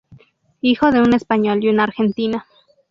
[0.61, 2.47] Hijo de un español y una argentina.